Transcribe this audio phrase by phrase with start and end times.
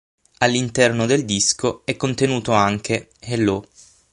[0.39, 3.67] All'interno del disco è contenuto anche "Hello!